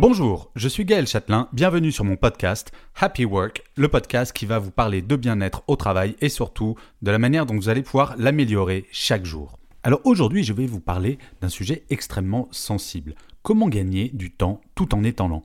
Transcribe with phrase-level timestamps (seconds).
[0.00, 2.70] Bonjour, je suis Gaël Châtelain, bienvenue sur mon podcast
[3.00, 7.10] Happy Work, le podcast qui va vous parler de bien-être au travail et surtout de
[7.10, 9.58] la manière dont vous allez pouvoir l'améliorer chaque jour.
[9.82, 13.16] Alors aujourd'hui, je vais vous parler d'un sujet extrêmement sensible.
[13.42, 15.44] Comment gagner du temps tout en étant lent?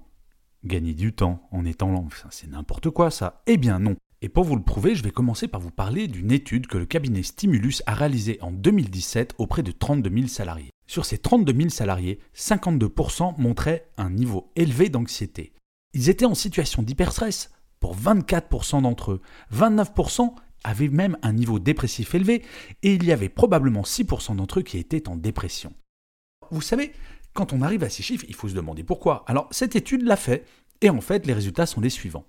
[0.64, 3.96] Gagner du temps en étant lent, c'est n'importe quoi ça Eh bien non.
[4.22, 6.86] Et pour vous le prouver, je vais commencer par vous parler d'une étude que le
[6.86, 10.73] cabinet Stimulus a réalisée en 2017 auprès de 32 000 salariés.
[10.88, 15.54] Sur ces 32 000 salariés, 52% montraient un niveau élevé d'anxiété.
[15.94, 19.22] Ils étaient en situation d'hyperstress pour 24% d'entre eux.
[19.54, 22.44] 29% avaient même un niveau dépressif élevé
[22.82, 25.74] et il y avait probablement 6% d'entre eux qui étaient en dépression.
[26.52, 26.94] Vous savez,
[27.34, 29.24] quand on arrive à ces chiffres, il faut se demander pourquoi.
[29.28, 30.46] Alors cette étude l'a fait
[30.82, 32.26] et en fait les résultats sont les suivants.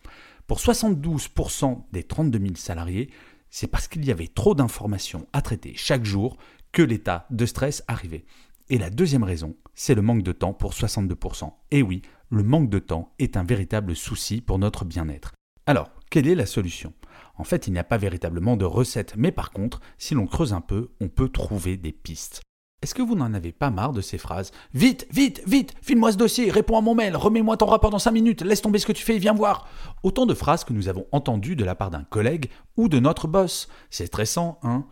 [0.47, 3.11] Pour 72% des 32 000 salariés,
[3.51, 6.37] c'est parce qu'il y avait trop d'informations à traiter chaque jour
[6.75, 8.27] que l'état de stress arrivait.
[8.69, 11.53] Et la deuxième raison, c'est le manque de temps pour 62%.
[11.71, 15.33] Et oui, le manque de temps est un véritable souci pour notre bien-être.
[15.67, 16.93] Alors, quelle est la solution?
[17.37, 20.53] En fait, il n'y a pas véritablement de recette, mais par contre, si l'on creuse
[20.53, 22.43] un peu, on peut trouver des pistes.
[22.83, 26.17] Est-ce que vous n'en avez pas marre de ces phrases Vite, vite, vite, file-moi ce
[26.17, 28.93] dossier, réponds à mon mail, remets-moi ton rapport dans 5 minutes, laisse tomber ce que
[28.93, 29.69] tu fais et viens voir
[30.03, 33.29] Autant de phrases que nous avons entendues de la part d'un collègue ou de notre
[33.29, 33.69] boss.
[33.91, 34.87] C'est stressant, hein?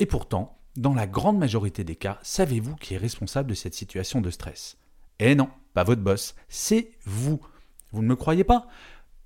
[0.00, 4.20] Et pourtant, dans la grande majorité des cas, savez-vous qui est responsable de cette situation
[4.20, 4.76] de stress?
[5.18, 7.40] Eh non, pas votre boss, c'est vous.
[7.90, 8.68] Vous ne me croyez pas?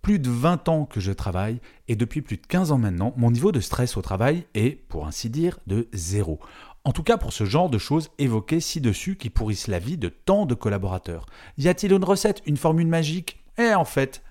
[0.00, 3.30] Plus de 20 ans que je travaille et depuis plus de 15 ans maintenant, mon
[3.30, 6.40] niveau de stress au travail est, pour ainsi dire, de zéro.
[6.84, 10.08] En tout cas pour ce genre de choses évoquées ci-dessus qui pourrissent la vie de
[10.08, 11.26] tant de collaborateurs.
[11.58, 13.44] Y a-t-il une recette, une formule magique?
[13.58, 14.22] Eh en fait,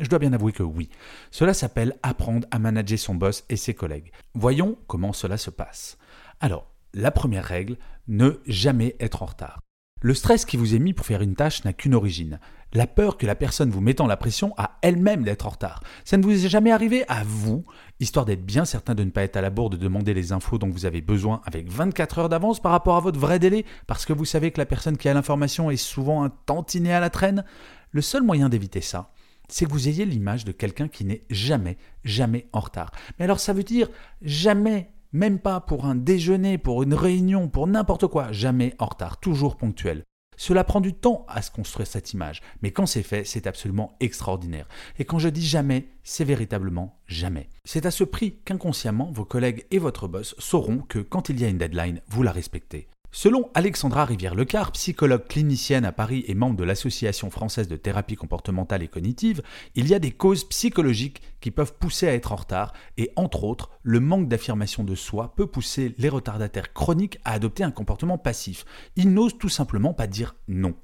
[0.00, 0.90] je dois bien avouer que oui.
[1.30, 4.10] Cela s'appelle apprendre à manager son boss et ses collègues.
[4.34, 5.98] Voyons comment cela se passe.
[6.40, 7.76] Alors, la première règle,
[8.08, 9.60] ne jamais être en retard.
[10.04, 12.38] Le stress qui vous est mis pour faire une tâche n'a qu'une origine.
[12.74, 15.82] La peur que la personne vous mettant la pression a elle-même d'être en retard.
[16.04, 17.64] Ça ne vous est jamais arrivé à vous,
[18.00, 20.58] histoire d'être bien certain de ne pas être à la bourre de demander les infos
[20.58, 24.04] dont vous avez besoin avec 24 heures d'avance par rapport à votre vrai délai, parce
[24.04, 27.08] que vous savez que la personne qui a l'information est souvent un tantinet à la
[27.08, 27.44] traîne?
[27.92, 29.14] Le seul moyen d'éviter ça,
[29.48, 32.90] c'est que vous ayez l'image de quelqu'un qui n'est jamais, jamais en retard.
[33.18, 33.88] Mais alors ça veut dire
[34.20, 39.18] jamais même pas pour un déjeuner, pour une réunion, pour n'importe quoi, jamais en retard,
[39.18, 40.02] toujours ponctuel.
[40.36, 43.96] Cela prend du temps à se construire cette image, mais quand c'est fait, c'est absolument
[44.00, 44.66] extraordinaire.
[44.98, 47.48] Et quand je dis jamais, c'est véritablement jamais.
[47.64, 51.44] C'est à ce prix qu'inconsciemment, vos collègues et votre boss sauront que quand il y
[51.44, 52.88] a une deadline, vous la respectez.
[53.16, 58.82] Selon Alexandra Rivière-Lecard, psychologue clinicienne à Paris et membre de l'Association française de thérapie comportementale
[58.82, 59.40] et cognitive,
[59.76, 63.44] il y a des causes psychologiques qui peuvent pousser à être en retard et entre
[63.44, 68.18] autres, le manque d'affirmation de soi peut pousser les retardataires chroniques à adopter un comportement
[68.18, 68.64] passif.
[68.96, 70.74] Ils n'osent tout simplement pas dire non.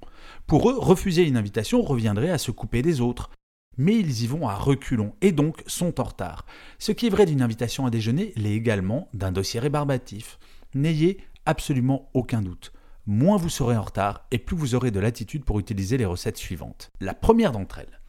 [0.47, 3.31] Pour eux, refuser une invitation reviendrait à se couper des autres
[3.77, 6.45] mais ils y vont à reculons et donc sont en retard.
[6.79, 10.39] Ce qui est vrai d'une invitation à déjeuner l'est également d'un dossier rébarbatif.
[10.75, 12.73] N'ayez absolument aucun doute.
[13.07, 16.37] Moins vous serez en retard et plus vous aurez de latitude pour utiliser les recettes
[16.37, 16.91] suivantes.
[17.01, 18.01] La première d'entre elles,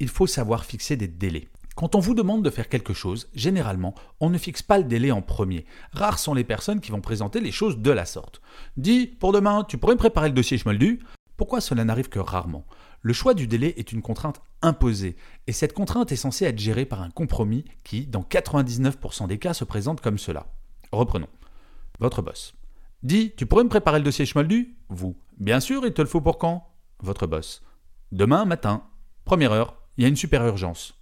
[0.00, 1.48] il faut savoir fixer des délais.
[1.74, 5.10] Quand on vous demande de faire quelque chose, généralement, on ne fixe pas le délai
[5.10, 5.64] en premier.
[5.92, 8.42] Rares sont les personnes qui vont présenter les choses de la sorte.
[8.76, 11.00] Dis, pour demain, tu pourrais me préparer le dossier Schmoldu
[11.36, 12.66] Pourquoi cela n'arrive que rarement?
[13.00, 15.16] Le choix du délai est une contrainte imposée,
[15.46, 19.54] et cette contrainte est censée être gérée par un compromis qui, dans 99% des cas,
[19.54, 20.46] se présente comme cela.
[20.92, 21.28] Reprenons.
[21.98, 22.54] Votre boss.
[23.02, 24.76] Dis, tu pourrais me préparer le dossier Schmoldu?
[24.88, 25.16] Vous.
[25.38, 26.68] Bien sûr, il te le faut pour quand?
[27.00, 27.62] Votre boss.
[28.12, 28.84] Demain matin.
[29.24, 30.94] Première heure, il y a une super urgence.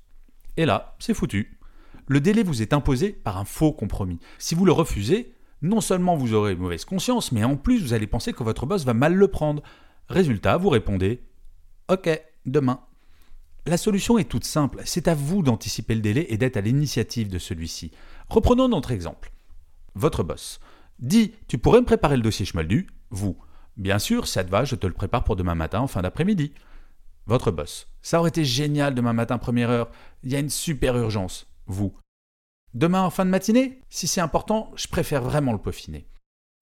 [0.57, 1.59] Et là, c'est foutu.
[2.07, 4.19] Le délai vous est imposé par un faux compromis.
[4.39, 8.07] Si vous le refusez, non seulement vous aurez mauvaise conscience, mais en plus vous allez
[8.07, 9.63] penser que votre boss va mal le prendre.
[10.09, 11.23] Résultat, vous répondez
[11.89, 12.09] Ok,
[12.47, 12.81] demain.
[13.67, 17.29] La solution est toute simple, c'est à vous d'anticiper le délai et d'être à l'initiative
[17.29, 17.91] de celui-ci.
[18.31, 19.33] Reprenons notre exemple.
[19.95, 20.61] Votre boss.
[21.01, 23.37] Dis, tu pourrais me préparer le dossier Schmaldu Vous.
[23.77, 26.53] Bien sûr, ça te va, je te le prépare pour demain matin en fin d'après-midi.
[27.27, 27.89] Votre boss.
[28.03, 29.91] Ça aurait été génial demain matin, première heure.
[30.23, 31.47] Il y a une super urgence.
[31.67, 31.95] Vous.
[32.75, 36.07] Demain en fin de matinée Si c'est important, je préfère vraiment le peaufiner.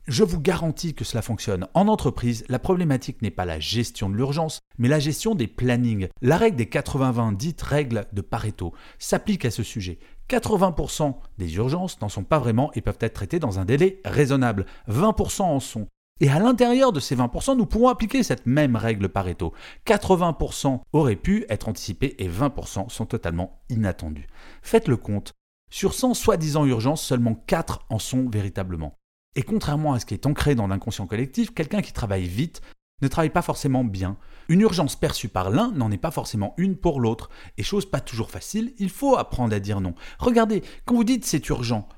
[0.06, 1.66] Je vous garantis que cela fonctionne.
[1.74, 6.08] En entreprise, la problématique n'est pas la gestion de l'urgence, mais la gestion des plannings.
[6.22, 9.98] La règle des 80-20, dite règle de Pareto, s'applique à ce sujet.
[10.28, 14.66] 80% des urgences n'en sont pas vraiment et peuvent être traitées dans un délai raisonnable.
[14.88, 15.86] 20% en sont.
[16.20, 19.52] Et à l'intérieur de ces 20%, nous pourrons appliquer cette même règle Pareto.
[19.86, 24.26] 80% auraient pu être anticipés et 20% sont totalement inattendus.
[24.62, 25.32] Faites le compte.
[25.70, 28.94] Sur 100 soi-disant urgences, seulement 4 en sont véritablement.
[29.36, 32.60] Et contrairement à ce qui est ancré dans l'inconscient collectif, quelqu'un qui travaille vite
[33.00, 34.16] ne travaille pas forcément bien.
[34.48, 37.30] Une urgence perçue par l'un n'en est pas forcément une pour l'autre.
[37.56, 39.94] Et chose pas toujours facile, il faut apprendre à dire non.
[40.18, 41.88] Regardez, quand vous dites c'est urgent,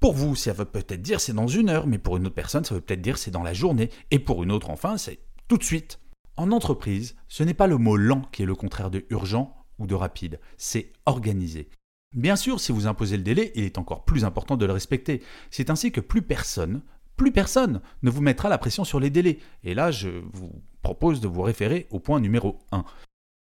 [0.00, 2.64] pour vous, ça veut peut-être dire c'est dans une heure, mais pour une autre personne,
[2.64, 5.58] ça veut peut-être dire c'est dans la journée, et pour une autre, enfin, c'est tout
[5.58, 6.00] de suite.
[6.36, 9.86] En entreprise, ce n'est pas le mot lent qui est le contraire de urgent ou
[9.86, 11.68] de rapide, c'est organisé.
[12.14, 15.22] Bien sûr, si vous imposez le délai, il est encore plus important de le respecter.
[15.50, 16.82] C'est ainsi que plus personne,
[17.20, 19.40] plus personne ne vous mettra la pression sur les délais.
[19.62, 22.82] Et là, je vous propose de vous référer au point numéro 1.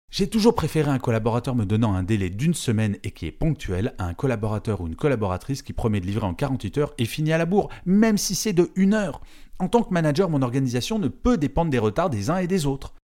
[0.10, 3.94] J'ai toujours préféré un collaborateur me donnant un délai d'une semaine et qui est ponctuel
[4.00, 7.34] à un collaborateur ou une collaboratrice qui promet de livrer en 48 heures et finit
[7.34, 9.22] à la bourre, même si c'est de une heure.
[9.60, 12.66] En tant que manager, mon organisation ne peut dépendre des retards des uns et des
[12.66, 12.96] autres.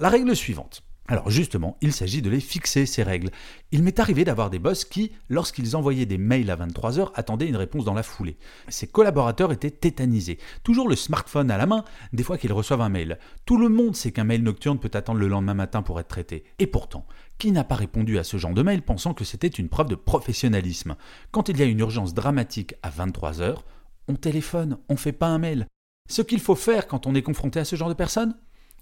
[0.00, 0.82] La règle suivante.
[1.08, 3.30] Alors justement, il s'agit de les fixer, ces règles.
[3.70, 7.56] Il m'est arrivé d'avoir des boss qui, lorsqu'ils envoyaient des mails à 23h, attendaient une
[7.56, 8.38] réponse dans la foulée.
[8.68, 10.38] Ces collaborateurs étaient tétanisés.
[10.64, 13.18] Toujours le smartphone à la main, des fois qu'ils reçoivent un mail.
[13.44, 16.44] Tout le monde sait qu'un mail nocturne peut attendre le lendemain matin pour être traité.
[16.58, 17.06] Et pourtant,
[17.38, 19.94] qui n'a pas répondu à ce genre de mail pensant que c'était une preuve de
[19.94, 20.96] professionnalisme?
[21.30, 23.58] Quand il y a une urgence dramatique à 23h,
[24.08, 25.66] on téléphone, on fait pas un mail.
[26.08, 28.36] Ce qu'il faut faire quand on est confronté à ce genre de personnes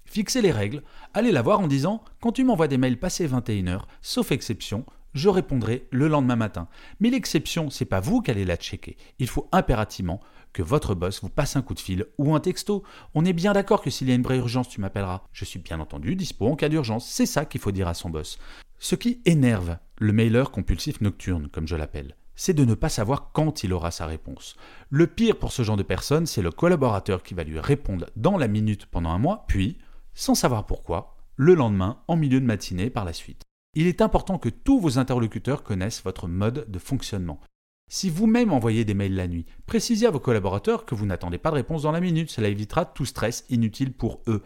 [0.05, 3.81] Fixez les règles, allez la voir en disant Quand tu m'envoies des mails passés 21h,
[4.01, 6.67] sauf exception, je répondrai le lendemain matin.
[6.99, 8.97] Mais l'exception, c'est pas vous qui allez la checker.
[9.17, 10.19] Il faut impérativement
[10.53, 12.83] que votre boss vous passe un coup de fil ou un texto.
[13.13, 15.23] On est bien d'accord que s'il y a une vraie urgence, tu m'appelleras.
[15.33, 17.07] Je suis bien entendu dispo en cas d'urgence.
[17.09, 18.37] C'est ça qu'il faut dire à son boss.
[18.77, 23.31] Ce qui énerve le mailer compulsif nocturne, comme je l'appelle, c'est de ne pas savoir
[23.31, 24.55] quand il aura sa réponse.
[24.89, 28.37] Le pire pour ce genre de personne, c'est le collaborateur qui va lui répondre dans
[28.37, 29.77] la minute pendant un mois, puis
[30.15, 33.43] sans savoir pourquoi, le lendemain, en milieu de matinée par la suite.
[33.75, 37.41] Il est important que tous vos interlocuteurs connaissent votre mode de fonctionnement.
[37.87, 41.51] Si vous-même envoyez des mails la nuit, précisez à vos collaborateurs que vous n'attendez pas
[41.51, 44.41] de réponse dans la minute, cela évitera tout stress inutile pour eux.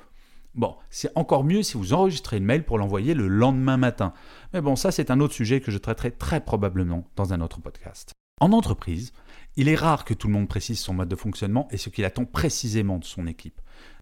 [0.55, 4.13] Bon, c'est encore mieux si vous enregistrez le mail pour l'envoyer le lendemain matin.
[4.51, 7.61] Mais bon, ça c'est un autre sujet que je traiterai très probablement dans un autre
[7.61, 8.13] podcast.
[8.41, 9.13] En entreprise,
[9.55, 12.05] il est rare que tout le monde précise son mode de fonctionnement et ce qu'il
[12.05, 13.61] attend précisément de son équipe.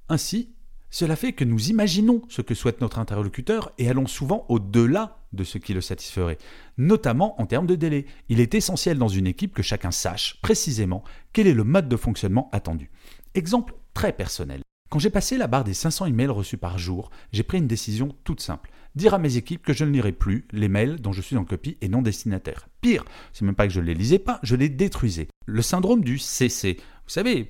[0.09, 0.55] Ainsi,
[0.89, 5.43] cela fait que nous imaginons ce que souhaite notre interlocuteur et allons souvent au-delà de
[5.43, 6.37] ce qui le satisferait,
[6.77, 8.05] notamment en termes de délai.
[8.29, 11.03] Il est essentiel dans une équipe que chacun sache précisément
[11.33, 12.89] quel est le mode de fonctionnement attendu.
[13.35, 14.61] Exemple très personnel.
[14.89, 18.15] Quand j'ai passé la barre des 500 emails reçus par jour, j'ai pris une décision
[18.23, 18.71] toute simple.
[18.95, 21.43] Dire à mes équipes que je ne lirai plus les mails dont je suis en
[21.43, 22.69] copie et non destinataire.
[22.79, 25.27] Pire, c'est même pas que je ne les lisais pas, je les détruisais.
[25.45, 26.77] Le syndrome du CC.
[27.03, 27.49] Vous savez,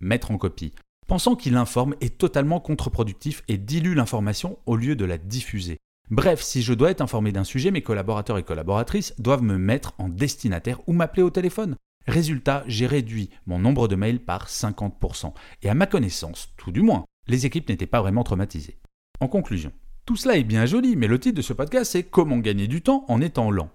[0.00, 0.74] mettre en copie
[1.12, 5.76] pensant qu'il informe est totalement contre-productif et dilue l'information au lieu de la diffuser.
[6.10, 9.92] Bref, si je dois être informé d'un sujet, mes collaborateurs et collaboratrices doivent me mettre
[9.98, 11.76] en destinataire ou m'appeler au téléphone.
[12.06, 15.34] Résultat, j'ai réduit mon nombre de mails par 50%.
[15.60, 18.78] Et à ma connaissance, tout du moins, les équipes n'étaient pas vraiment traumatisées.
[19.20, 19.72] En conclusion,
[20.06, 22.80] tout cela est bien joli, mais le titre de ce podcast c'est Comment gagner du
[22.80, 23.68] temps en étant lent.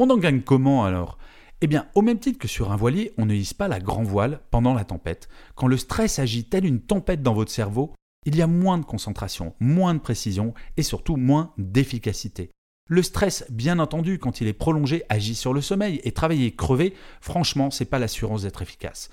[0.00, 1.18] On en gagne comment alors?
[1.62, 4.02] Eh bien, au même titre que sur un voilier, on ne hisse pas la grand
[4.02, 5.28] voile pendant la tempête.
[5.54, 7.92] Quand le stress agit tel une tempête dans votre cerveau,
[8.24, 12.50] il y a moins de concentration, moins de précision et surtout moins d'efficacité.
[12.86, 16.94] Le stress, bien entendu, quand il est prolongé, agit sur le sommeil et travailler crevé,
[17.20, 19.10] franchement, c'est pas l'assurance d'être efficace.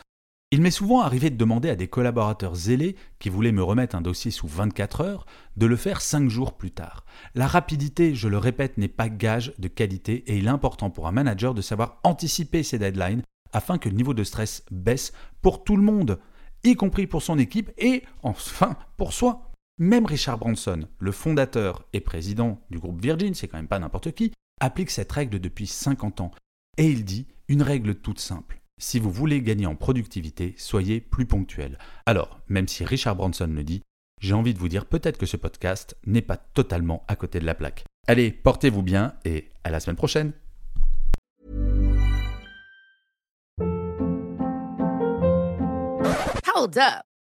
[0.50, 4.02] Il m'est souvent arrivé de demander à des collaborateurs zélés qui voulaient me remettre un
[4.02, 5.26] dossier sous 24 heures
[5.58, 7.04] de le faire 5 jours plus tard.
[7.36, 11.06] La rapidité, je le répète, n'est pas gage de qualité et il est important pour
[11.08, 15.12] un manager de savoir anticiper ses deadlines afin que le niveau de stress baisse
[15.42, 16.18] pour tout le monde,
[16.64, 19.52] y compris pour son équipe et enfin pour soi.
[19.80, 24.14] Même Richard Branson, le fondateur et président du groupe Virgin, c'est quand même pas n'importe
[24.14, 26.32] qui, applique cette règle depuis 50 ans.
[26.78, 28.57] Et il dit une règle toute simple.
[28.80, 31.80] Si vous voulez gagner en productivité, soyez plus ponctuel.
[32.06, 33.82] Alors, même si Richard Branson le dit,
[34.22, 37.46] j'ai envie de vous dire peut-être que ce podcast n'est pas totalement à côté de
[37.46, 37.86] la plaque.
[38.08, 40.32] Allez, portez-vous bien et à la semaine prochaine.